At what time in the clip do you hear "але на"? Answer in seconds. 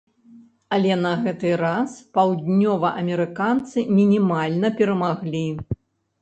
0.75-1.09